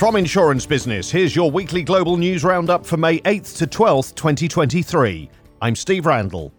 From 0.00 0.16
Insurance 0.16 0.64
Business, 0.64 1.10
here's 1.10 1.36
your 1.36 1.50
weekly 1.50 1.82
global 1.82 2.16
news 2.16 2.42
roundup 2.42 2.86
for 2.86 2.96
May 2.96 3.18
8th 3.18 3.58
to 3.58 3.66
12th, 3.66 4.14
2023. 4.14 5.28
I'm 5.60 5.76
Steve 5.76 6.06
Randall. 6.06 6.54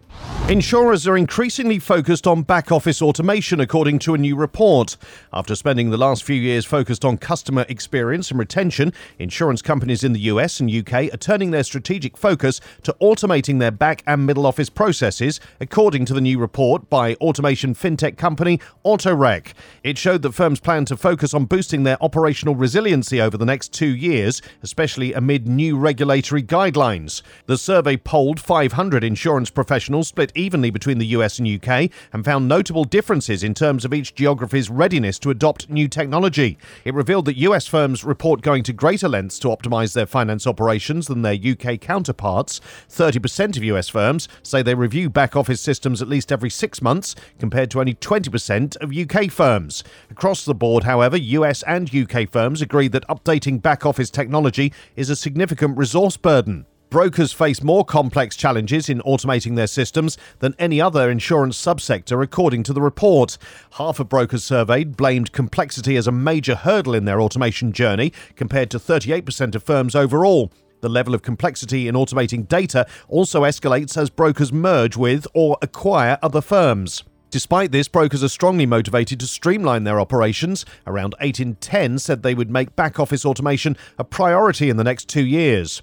Insurers 0.52 1.08
are 1.08 1.16
increasingly 1.16 1.78
focused 1.78 2.26
on 2.26 2.42
back 2.42 2.70
office 2.70 3.00
automation, 3.00 3.58
according 3.58 3.98
to 4.00 4.12
a 4.12 4.18
new 4.18 4.36
report. 4.36 4.98
After 5.32 5.54
spending 5.54 5.88
the 5.88 5.96
last 5.96 6.24
few 6.24 6.36
years 6.36 6.66
focused 6.66 7.06
on 7.06 7.16
customer 7.16 7.64
experience 7.70 8.30
and 8.30 8.38
retention, 8.38 8.92
insurance 9.18 9.62
companies 9.62 10.04
in 10.04 10.12
the 10.12 10.20
US 10.20 10.60
and 10.60 10.70
UK 10.70 11.10
are 11.10 11.16
turning 11.16 11.52
their 11.52 11.62
strategic 11.62 12.18
focus 12.18 12.60
to 12.82 12.94
automating 13.00 13.60
their 13.60 13.70
back 13.70 14.02
and 14.06 14.26
middle 14.26 14.44
office 14.44 14.68
processes, 14.68 15.40
according 15.58 16.04
to 16.04 16.12
the 16.12 16.20
new 16.20 16.38
report 16.38 16.90
by 16.90 17.14
automation 17.14 17.74
fintech 17.74 18.18
company 18.18 18.60
AutoRek. 18.84 19.54
It 19.82 19.96
showed 19.96 20.20
that 20.20 20.34
firms 20.34 20.60
plan 20.60 20.84
to 20.84 20.98
focus 20.98 21.32
on 21.32 21.46
boosting 21.46 21.84
their 21.84 21.96
operational 22.04 22.56
resiliency 22.56 23.22
over 23.22 23.38
the 23.38 23.46
next 23.46 23.72
two 23.72 23.96
years, 23.96 24.42
especially 24.62 25.14
amid 25.14 25.48
new 25.48 25.78
regulatory 25.78 26.42
guidelines. 26.42 27.22
The 27.46 27.56
survey 27.56 27.96
polled 27.96 28.38
500 28.38 29.02
insurance 29.02 29.48
professionals 29.48 30.08
split 30.08 30.30
evenly 30.42 30.70
between 30.70 30.98
the 30.98 31.06
US 31.06 31.38
and 31.38 31.48
UK 31.48 31.90
and 32.12 32.24
found 32.24 32.48
notable 32.48 32.84
differences 32.84 33.42
in 33.42 33.54
terms 33.54 33.84
of 33.84 33.94
each 33.94 34.14
geography's 34.14 34.68
readiness 34.68 35.18
to 35.20 35.30
adopt 35.30 35.70
new 35.70 35.88
technology. 35.88 36.58
It 36.84 36.94
revealed 36.94 37.26
that 37.26 37.36
US 37.38 37.66
firms 37.66 38.04
report 38.04 38.42
going 38.42 38.62
to 38.64 38.72
greater 38.72 39.08
lengths 39.08 39.38
to 39.40 39.48
optimize 39.48 39.94
their 39.94 40.06
finance 40.06 40.46
operations 40.46 41.06
than 41.06 41.22
their 41.22 41.34
UK 41.34 41.80
counterparts. 41.80 42.60
30% 42.88 43.56
of 43.56 43.64
US 43.64 43.88
firms 43.88 44.28
say 44.42 44.62
they 44.62 44.74
review 44.74 45.08
back 45.08 45.36
office 45.36 45.60
systems 45.60 46.02
at 46.02 46.08
least 46.08 46.32
every 46.32 46.50
six 46.50 46.82
months, 46.82 47.14
compared 47.38 47.70
to 47.70 47.80
only 47.80 47.94
20% 47.94 48.76
of 48.76 48.96
UK 48.96 49.30
firms. 49.30 49.84
Across 50.10 50.44
the 50.44 50.54
board, 50.54 50.84
however, 50.84 51.16
US 51.16 51.62
and 51.64 51.94
UK 51.94 52.28
firms 52.30 52.60
agree 52.62 52.88
that 52.88 53.06
updating 53.08 53.60
back 53.62 53.86
office 53.86 54.10
technology 54.10 54.72
is 54.96 55.10
a 55.10 55.16
significant 55.16 55.76
resource 55.76 56.16
burden. 56.16 56.66
Brokers 56.92 57.32
face 57.32 57.62
more 57.62 57.86
complex 57.86 58.36
challenges 58.36 58.90
in 58.90 59.00
automating 59.00 59.56
their 59.56 59.66
systems 59.66 60.18
than 60.40 60.54
any 60.58 60.78
other 60.78 61.10
insurance 61.10 61.56
subsector, 61.56 62.22
according 62.22 62.64
to 62.64 62.74
the 62.74 62.82
report. 62.82 63.38
Half 63.78 63.98
of 63.98 64.10
brokers 64.10 64.44
surveyed 64.44 64.94
blamed 64.94 65.32
complexity 65.32 65.96
as 65.96 66.06
a 66.06 66.12
major 66.12 66.54
hurdle 66.54 66.94
in 66.94 67.06
their 67.06 67.22
automation 67.22 67.72
journey, 67.72 68.12
compared 68.36 68.70
to 68.72 68.78
38% 68.78 69.54
of 69.54 69.62
firms 69.62 69.94
overall. 69.94 70.52
The 70.82 70.90
level 70.90 71.14
of 71.14 71.22
complexity 71.22 71.88
in 71.88 71.94
automating 71.94 72.46
data 72.46 72.86
also 73.08 73.44
escalates 73.44 73.96
as 73.96 74.10
brokers 74.10 74.52
merge 74.52 74.94
with 74.94 75.26
or 75.32 75.56
acquire 75.62 76.18
other 76.22 76.42
firms. 76.42 77.04
Despite 77.30 77.72
this, 77.72 77.88
brokers 77.88 78.22
are 78.22 78.28
strongly 78.28 78.66
motivated 78.66 79.18
to 79.20 79.26
streamline 79.26 79.84
their 79.84 79.98
operations. 79.98 80.66
Around 80.86 81.14
8 81.22 81.40
in 81.40 81.54
10 81.54 82.00
said 82.00 82.22
they 82.22 82.34
would 82.34 82.50
make 82.50 82.76
back 82.76 83.00
office 83.00 83.24
automation 83.24 83.78
a 83.98 84.04
priority 84.04 84.68
in 84.68 84.76
the 84.76 84.84
next 84.84 85.08
two 85.08 85.24
years. 85.24 85.80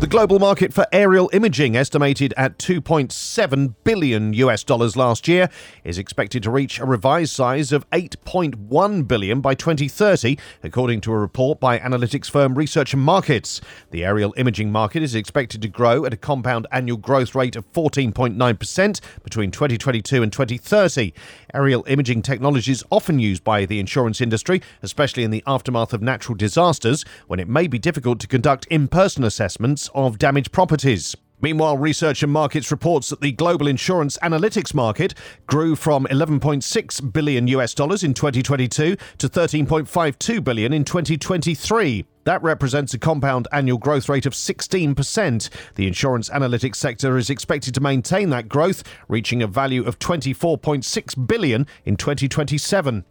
The 0.00 0.08
global 0.08 0.38
market 0.38 0.74
for 0.74 0.86
aerial 0.92 1.30
imaging, 1.32 1.76
estimated 1.76 2.34
at 2.36 2.58
2.7 2.58 3.74
billion 3.84 4.34
US 4.34 4.62
dollars 4.62 4.96
last 4.96 5.28
year, 5.28 5.48
is 5.82 5.96
expected 5.98 6.42
to 6.42 6.50
reach 6.50 6.78
a 6.78 6.84
revised 6.84 7.32
size 7.32 7.72
of 7.72 7.88
8.1 7.90 9.08
billion 9.08 9.40
by 9.40 9.54
2030, 9.54 10.36
according 10.62 11.00
to 11.02 11.12
a 11.12 11.16
report 11.16 11.58
by 11.58 11.78
analytics 11.78 12.28
firm 12.28 12.54
Research 12.54 12.94
Markets. 12.94 13.62
The 13.92 14.04
aerial 14.04 14.34
imaging 14.36 14.70
market 14.70 15.02
is 15.02 15.14
expected 15.14 15.62
to 15.62 15.68
grow 15.68 16.04
at 16.04 16.12
a 16.12 16.18
compound 16.18 16.66
annual 16.70 16.98
growth 16.98 17.34
rate 17.34 17.56
of 17.56 17.72
14.9% 17.72 19.00
between 19.22 19.50
2022 19.52 20.22
and 20.22 20.32
2030. 20.32 21.14
Aerial 21.54 21.84
imaging 21.86 22.20
technology 22.20 22.72
is 22.72 22.84
often 22.90 23.20
used 23.20 23.44
by 23.44 23.64
the 23.64 23.80
insurance 23.80 24.20
industry, 24.20 24.60
especially 24.82 25.22
in 25.22 25.30
the 25.30 25.44
aftermath 25.46 25.94
of 25.94 26.02
natural 26.02 26.36
disasters, 26.36 27.04
when 27.26 27.40
it 27.40 27.48
may 27.48 27.66
be 27.66 27.78
difficult 27.78 28.18
to 28.18 28.26
conduct 28.26 28.66
in-person 28.66 29.24
assessments 29.24 29.83
of 29.94 30.18
damaged 30.18 30.52
properties. 30.52 31.16
Meanwhile, 31.44 31.76
Research 31.76 32.22
and 32.22 32.32
Markets 32.32 32.70
reports 32.70 33.10
that 33.10 33.20
the 33.20 33.32
global 33.32 33.66
insurance 33.66 34.16
analytics 34.22 34.72
market 34.72 35.12
grew 35.46 35.76
from 35.76 36.06
11.6 36.06 37.12
billion 37.12 37.48
US 37.48 37.74
dollars 37.74 38.02
in 38.02 38.14
2022 38.14 38.96
to 39.18 39.28
13.52 39.28 40.42
billion 40.42 40.72
in 40.72 40.84
2023. 40.84 42.06
That 42.24 42.42
represents 42.42 42.94
a 42.94 42.98
compound 42.98 43.46
annual 43.52 43.76
growth 43.76 44.08
rate 44.08 44.24
of 44.24 44.32
16%. 44.32 45.50
The 45.74 45.86
insurance 45.86 46.30
analytics 46.30 46.76
sector 46.76 47.18
is 47.18 47.28
expected 47.28 47.74
to 47.74 47.80
maintain 47.82 48.30
that 48.30 48.48
growth, 48.48 48.82
reaching 49.08 49.42
a 49.42 49.46
value 49.46 49.84
of 49.84 49.98
24.6 49.98 51.26
billion 51.26 51.66
in 51.84 51.96
2027. 51.98 53.04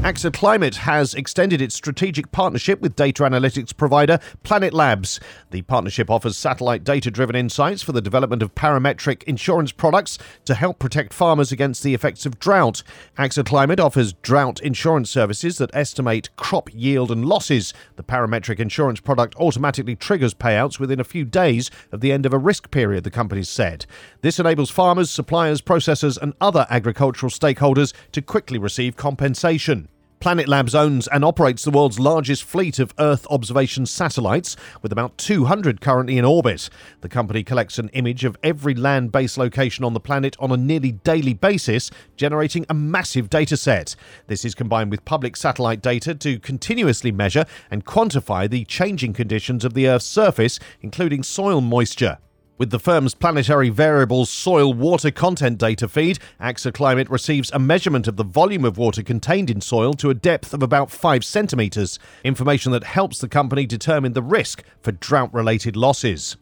AXA 0.00 0.32
Climate 0.32 0.76
has 0.76 1.14
extended 1.14 1.60
its 1.60 1.74
strategic 1.74 2.30
partnership 2.30 2.80
with 2.80 2.94
data 2.94 3.24
analytics 3.24 3.76
provider 3.76 4.20
Planet 4.44 4.72
Labs. 4.72 5.18
The 5.50 5.62
partnership 5.62 6.08
offers 6.10 6.36
satellite 6.36 6.84
data 6.84 7.10
driven 7.10 7.34
insights 7.34 7.82
for 7.82 7.90
the 7.90 8.00
development 8.00 8.40
of 8.40 8.54
parametric 8.54 9.24
insurance 9.24 9.72
products 9.72 10.16
to 10.44 10.54
help 10.54 10.78
protect 10.78 11.12
farmers 11.12 11.50
against 11.50 11.82
the 11.82 11.92
effects 11.92 12.24
of 12.24 12.38
drought. 12.38 12.84
AXA 13.18 13.44
Climate 13.46 13.80
offers 13.80 14.12
drought 14.12 14.60
insurance 14.60 15.10
services 15.10 15.58
that 15.58 15.74
estimate 15.74 16.28
crop 16.36 16.72
yield 16.72 17.10
and 17.10 17.24
losses. 17.24 17.74
The 17.96 18.04
parametric 18.04 18.60
insurance 18.60 19.00
product 19.00 19.34
automatically 19.36 19.96
triggers 19.96 20.34
payouts 20.34 20.78
within 20.78 21.00
a 21.00 21.04
few 21.04 21.24
days 21.24 21.68
of 21.90 22.00
the 22.00 22.12
end 22.12 22.26
of 22.26 22.32
a 22.32 22.38
risk 22.38 22.70
period, 22.70 23.02
the 23.02 23.10
company 23.10 23.42
said. 23.42 23.86
This 24.20 24.38
enables 24.38 24.70
farmers, 24.70 25.10
suppliers, 25.10 25.60
processors, 25.60 26.16
and 26.16 26.34
other 26.40 26.66
agricultural 26.70 27.30
stakeholders 27.30 27.92
to 28.12 28.22
quickly 28.22 28.58
receive 28.58 28.96
compensation. 28.96 29.85
Planet 30.18 30.48
Labs 30.48 30.74
owns 30.74 31.06
and 31.08 31.24
operates 31.24 31.62
the 31.62 31.70
world's 31.70 32.00
largest 32.00 32.42
fleet 32.42 32.78
of 32.78 32.94
Earth 32.98 33.26
observation 33.30 33.86
satellites, 33.86 34.56
with 34.82 34.90
about 34.90 35.16
200 35.18 35.80
currently 35.80 36.18
in 36.18 36.24
orbit. 36.24 36.68
The 37.02 37.08
company 37.08 37.44
collects 37.44 37.78
an 37.78 37.90
image 37.90 38.24
of 38.24 38.36
every 38.42 38.74
land 38.74 39.12
based 39.12 39.38
location 39.38 39.84
on 39.84 39.92
the 39.92 40.00
planet 40.00 40.34
on 40.40 40.50
a 40.50 40.56
nearly 40.56 40.92
daily 40.92 41.34
basis, 41.34 41.90
generating 42.16 42.64
a 42.68 42.74
massive 42.74 43.28
data 43.30 43.56
set. 43.56 43.94
This 44.26 44.44
is 44.44 44.54
combined 44.54 44.90
with 44.90 45.04
public 45.04 45.36
satellite 45.36 45.82
data 45.82 46.14
to 46.14 46.40
continuously 46.40 47.12
measure 47.12 47.44
and 47.70 47.84
quantify 47.84 48.48
the 48.48 48.64
changing 48.64 49.12
conditions 49.12 49.64
of 49.64 49.74
the 49.74 49.86
Earth's 49.86 50.06
surface, 50.06 50.58
including 50.80 51.22
soil 51.22 51.60
moisture. 51.60 52.18
With 52.58 52.70
the 52.70 52.78
firm's 52.78 53.14
planetary 53.14 53.68
variables 53.68 54.30
soil 54.30 54.72
water 54.72 55.10
content 55.10 55.58
data 55.58 55.86
feed, 55.88 56.18
AXA 56.40 56.72
Climate 56.72 57.10
receives 57.10 57.50
a 57.52 57.58
measurement 57.58 58.08
of 58.08 58.16
the 58.16 58.24
volume 58.24 58.64
of 58.64 58.78
water 58.78 59.02
contained 59.02 59.50
in 59.50 59.60
soil 59.60 59.92
to 59.94 60.08
a 60.08 60.14
depth 60.14 60.54
of 60.54 60.62
about 60.62 60.90
5 60.90 61.22
centimetres, 61.22 61.98
information 62.24 62.72
that 62.72 62.84
helps 62.84 63.18
the 63.18 63.28
company 63.28 63.66
determine 63.66 64.14
the 64.14 64.22
risk 64.22 64.62
for 64.80 64.92
drought 64.92 65.34
related 65.34 65.76
losses. 65.76 66.38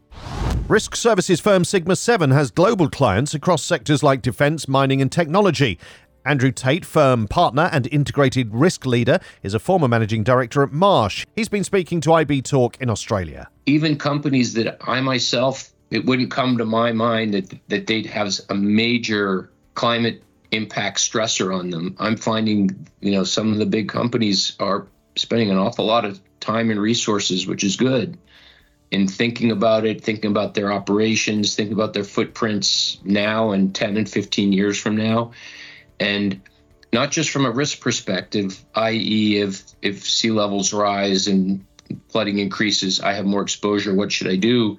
Risk 0.68 0.94
services 0.94 1.40
firm 1.40 1.64
Sigma 1.64 1.96
7 1.96 2.30
has 2.30 2.52
global 2.52 2.88
clients 2.88 3.34
across 3.34 3.64
sectors 3.64 4.04
like 4.04 4.22
defence, 4.22 4.68
mining, 4.68 5.02
and 5.02 5.10
technology. 5.10 5.80
Andrew 6.24 6.52
Tate, 6.52 6.84
firm 6.84 7.26
partner 7.26 7.68
and 7.72 7.88
integrated 7.88 8.54
risk 8.54 8.86
leader, 8.86 9.18
is 9.42 9.52
a 9.52 9.58
former 9.58 9.88
managing 9.88 10.22
director 10.22 10.62
at 10.62 10.72
Marsh. 10.72 11.26
He's 11.34 11.50
been 11.50 11.64
speaking 11.64 12.00
to 12.02 12.12
IB 12.12 12.42
Talk 12.42 12.80
in 12.80 12.88
Australia. 12.88 13.48
Even 13.66 13.98
companies 13.98 14.54
that 14.54 14.78
I 14.88 15.00
myself 15.00 15.73
it 15.94 16.04
wouldn't 16.04 16.32
come 16.32 16.58
to 16.58 16.64
my 16.64 16.90
mind 16.90 17.34
that 17.34 17.54
that 17.68 17.86
they'd 17.86 18.06
have 18.06 18.28
a 18.48 18.54
major 18.54 19.48
climate 19.74 20.24
impact 20.50 20.98
stressor 20.98 21.56
on 21.56 21.70
them. 21.70 21.94
I'm 22.00 22.16
finding, 22.16 22.88
you 23.00 23.12
know, 23.12 23.22
some 23.22 23.52
of 23.52 23.58
the 23.58 23.66
big 23.66 23.88
companies 23.88 24.56
are 24.58 24.88
spending 25.14 25.50
an 25.50 25.56
awful 25.56 25.84
lot 25.84 26.04
of 26.04 26.20
time 26.40 26.70
and 26.70 26.80
resources, 26.80 27.46
which 27.46 27.62
is 27.62 27.76
good, 27.76 28.18
in 28.90 29.06
thinking 29.06 29.52
about 29.52 29.86
it, 29.86 30.02
thinking 30.02 30.32
about 30.32 30.54
their 30.54 30.72
operations, 30.72 31.54
thinking 31.54 31.74
about 31.74 31.92
their 31.92 32.04
footprints 32.04 32.98
now 33.04 33.52
and 33.52 33.72
10 33.72 33.96
and 33.96 34.08
15 34.08 34.52
years 34.52 34.76
from 34.76 34.96
now. 34.96 35.30
And 36.00 36.40
not 36.92 37.12
just 37.12 37.30
from 37.30 37.46
a 37.46 37.50
risk 37.52 37.80
perspective, 37.80 38.64
i.e., 38.74 39.36
if 39.36 39.62
if 39.80 40.04
sea 40.04 40.32
levels 40.32 40.72
rise 40.72 41.28
and 41.28 41.64
flooding 42.08 42.38
increases, 42.38 43.00
I 43.00 43.12
have 43.12 43.26
more 43.26 43.42
exposure. 43.42 43.94
What 43.94 44.10
should 44.10 44.28
I 44.28 44.36
do? 44.36 44.78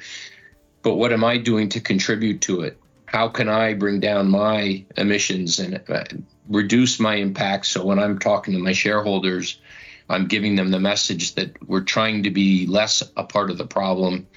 But 0.85 0.97
what 0.97 1.11
am 1.11 1.23
I 1.23 1.39
doing 1.39 1.69
to 1.69 1.81
contribute 1.81 2.41
to 2.41 2.61
it? 2.61 2.79
How 3.07 3.27
can 3.27 3.49
I 3.49 3.73
bring 3.73 3.99
down 4.01 4.29
my 4.29 4.85
emissions 4.95 5.57
and 5.57 5.81
uh, 5.89 6.03
reduce 6.47 6.99
my 6.99 7.15
impact? 7.15 7.65
So 7.65 7.83
when 7.83 7.97
I'm 7.97 8.19
talking 8.19 8.53
to 8.53 8.59
my 8.59 8.73
shareholders, 8.73 9.59
I'm 10.07 10.27
giving 10.27 10.55
them 10.55 10.69
the 10.69 10.79
message 10.79 11.33
that 11.35 11.67
we're 11.67 11.81
trying 11.81 12.21
to 12.23 12.29
be 12.29 12.67
less 12.67 13.01
a 13.17 13.23
part 13.23 13.49
of 13.49 13.57
the 13.57 13.65
problem 13.65 14.27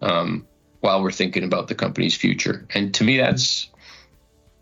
um, 0.00 0.46
while 0.80 1.02
we're 1.02 1.10
thinking 1.10 1.44
about 1.44 1.68
the 1.68 1.74
company's 1.74 2.16
future. 2.16 2.66
And 2.72 2.94
to 2.94 3.04
me, 3.04 3.18
that's 3.18 3.68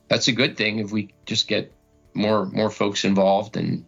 that's 0.09 0.27
a 0.27 0.33
good 0.33 0.57
thing 0.57 0.81
if 0.81 0.91
we 0.91 1.15
just 1.25 1.47
get 1.47 1.73
more 2.15 2.47
more 2.47 2.69
folks 2.69 3.05
involved 3.05 3.57
and 3.57 3.85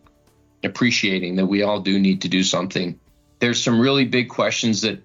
appreciating 0.62 1.34
that 1.34 1.46
we 1.46 1.64
all 1.64 1.80
do 1.80 1.98
need 1.98 2.22
to 2.22 2.28
do 2.28 2.44
something. 2.44 3.00
There's 3.40 3.60
some 3.60 3.80
really 3.80 4.04
big 4.04 4.28
questions 4.28 4.82
that 4.82 5.02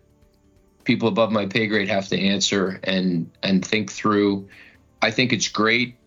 people 0.89 1.07
above 1.07 1.31
my 1.31 1.45
pay 1.45 1.67
grade 1.67 1.87
have 1.87 2.07
to 2.07 2.19
answer 2.19 2.79
and 2.83 3.29
and 3.43 3.63
think 3.63 3.91
through. 3.91 4.49
I 5.03 5.11
think 5.11 5.31
it's 5.31 5.47
great 5.47 5.97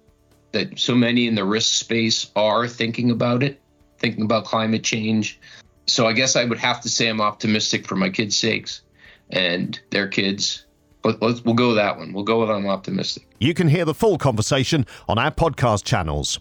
that 0.51 0.77
so 0.77 0.97
many 0.97 1.29
in 1.29 1.37
the 1.37 1.45
risk 1.45 1.73
space 1.75 2.33
are 2.35 2.67
thinking 2.67 3.13
about 3.13 3.45
it, 3.45 3.61
thinking 4.01 4.25
about 4.25 4.45
climate 4.45 4.83
change. 4.83 5.39
so 5.87 6.09
I 6.09 6.13
guess 6.15 6.35
I 6.35 6.45
would 6.45 6.59
have 6.59 6.81
to 6.81 6.89
say 6.89 7.09
I'm 7.09 7.21
optimistic 7.21 7.87
for 7.87 7.95
my 7.95 8.11
kids' 8.11 8.37
sakes 8.37 8.83
and 9.31 9.79
their 9.91 10.09
kids. 10.09 10.67
But 11.01 11.23
let's, 11.23 11.45
we'll 11.45 11.55
go 11.55 11.69
with 11.69 11.77
that 11.77 11.97
one. 11.97 12.13
We'll 12.13 12.25
go 12.25 12.41
with 12.41 12.51
I'm 12.51 12.67
optimistic. 12.67 13.25
You 13.39 13.55
can 13.55 13.69
hear 13.69 13.85
the 13.85 13.95
full 13.95 14.19
conversation 14.19 14.85
on 15.09 15.17
our 15.17 15.31
podcast 15.31 15.85
channels. 15.85 16.41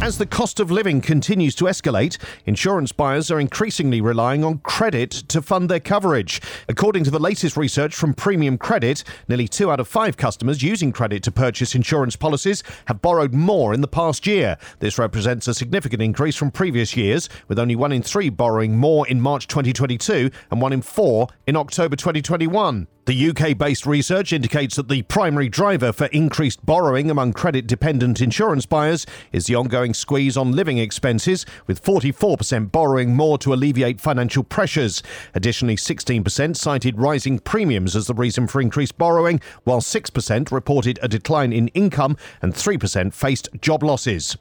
As 0.00 0.16
the 0.16 0.26
cost 0.26 0.60
of 0.60 0.70
living 0.70 1.00
continues 1.00 1.56
to 1.56 1.64
escalate, 1.64 2.18
insurance 2.46 2.92
buyers 2.92 3.32
are 3.32 3.40
increasingly 3.40 4.00
relying 4.00 4.44
on 4.44 4.58
credit 4.58 5.10
to 5.10 5.42
fund 5.42 5.68
their 5.68 5.80
coverage. 5.80 6.40
According 6.68 7.02
to 7.04 7.10
the 7.10 7.18
latest 7.18 7.56
research 7.56 7.96
from 7.96 8.14
Premium 8.14 8.58
Credit, 8.58 9.02
nearly 9.26 9.48
two 9.48 9.72
out 9.72 9.80
of 9.80 9.88
five 9.88 10.16
customers 10.16 10.62
using 10.62 10.92
credit 10.92 11.24
to 11.24 11.32
purchase 11.32 11.74
insurance 11.74 12.14
policies 12.14 12.62
have 12.86 13.02
borrowed 13.02 13.34
more 13.34 13.74
in 13.74 13.80
the 13.80 13.88
past 13.88 14.26
year. 14.26 14.56
This 14.78 14.98
represents 14.98 15.48
a 15.48 15.52
significant 15.52 16.00
increase 16.00 16.36
from 16.36 16.52
previous 16.52 16.96
years, 16.96 17.28
with 17.48 17.58
only 17.58 17.76
one 17.76 17.92
in 17.92 18.02
three 18.02 18.30
borrowing 18.30 18.76
more 18.76 19.06
in 19.08 19.20
March 19.20 19.48
2022 19.48 20.30
and 20.50 20.62
one 20.62 20.72
in 20.72 20.80
four 20.80 21.26
in 21.46 21.56
October 21.56 21.96
2021. 21.96 22.86
The 23.08 23.30
UK 23.30 23.56
based 23.56 23.86
research 23.86 24.34
indicates 24.34 24.76
that 24.76 24.88
the 24.88 25.00
primary 25.00 25.48
driver 25.48 25.94
for 25.94 26.08
increased 26.08 26.66
borrowing 26.66 27.10
among 27.10 27.32
credit 27.32 27.66
dependent 27.66 28.20
insurance 28.20 28.66
buyers 28.66 29.06
is 29.32 29.46
the 29.46 29.54
ongoing 29.54 29.87
squeeze 29.94 30.36
on 30.36 30.52
living 30.52 30.78
expenses, 30.78 31.44
with 31.66 31.82
44% 31.82 32.70
borrowing 32.72 33.14
more 33.14 33.38
to 33.38 33.52
alleviate 33.52 34.00
financial 34.00 34.44
pressures. 34.44 35.02
Additionally, 35.34 35.76
16% 35.76 36.56
cited 36.56 36.98
rising 36.98 37.38
premiums 37.38 37.94
as 37.94 38.06
the 38.06 38.14
reason 38.14 38.46
for 38.46 38.60
increased 38.60 38.98
borrowing, 38.98 39.40
while 39.64 39.80
6% 39.80 40.50
reported 40.52 40.98
a 41.02 41.08
decline 41.08 41.52
in 41.52 41.68
income 41.68 42.16
and 42.42 42.54
3% 42.54 43.12
faced 43.12 43.48
job 43.60 43.82
losses. 43.82 44.36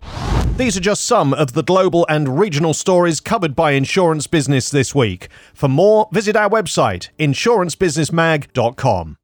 These 0.57 0.75
are 0.77 0.81
just 0.81 1.05
some 1.05 1.33
of 1.33 1.53
the 1.53 1.63
global 1.63 2.05
and 2.09 2.39
regional 2.39 2.73
stories 2.73 3.19
covered 3.19 3.55
by 3.55 3.71
Insurance 3.71 4.25
Business 4.25 4.69
this 4.69 4.95
week. 4.95 5.29
For 5.53 5.67
more, 5.67 6.09
visit 6.11 6.35
our 6.35 6.49
website, 6.49 7.09
insurancebizmag.com. 7.19 9.17